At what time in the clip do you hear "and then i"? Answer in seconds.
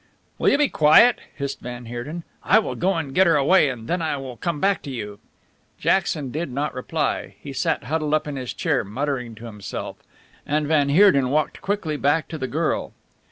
3.69-4.17